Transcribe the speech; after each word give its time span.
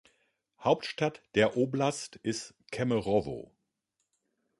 Hauptstadt 0.59 1.21
der 1.35 1.57
Oblast 1.57 2.15
ist 2.23 2.55
Kemerowo. 2.71 3.51